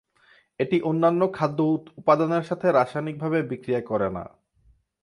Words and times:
এটি 0.59 0.77
অন্যান্য 0.81 1.21
খাদ্য 1.33 1.59
উপাদানের 1.97 2.43
সাথে 2.43 2.67
রাসায়নিকভাবে 2.71 3.39
বিক্রিয়া 3.43 3.81
করে 3.81 4.09
না। 4.09 4.23